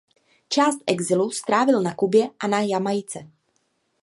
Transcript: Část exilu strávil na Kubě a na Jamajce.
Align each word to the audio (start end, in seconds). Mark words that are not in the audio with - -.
Část 0.49 0.79
exilu 0.87 1.31
strávil 1.31 1.81
na 1.81 1.93
Kubě 1.93 2.29
a 2.39 2.47
na 2.47 2.61
Jamajce. 2.61 3.29